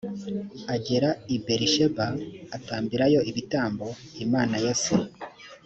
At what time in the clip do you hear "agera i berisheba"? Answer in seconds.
0.75-2.05